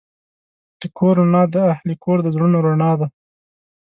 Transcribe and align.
د 0.79 0.81
کور 0.97 1.15
رڼا 1.21 1.43
د 1.53 1.55
اهلِ 1.73 1.89
کور 2.03 2.17
د 2.23 2.27
زړونو 2.35 2.57
رڼا 2.67 2.91
ده. 2.99 3.07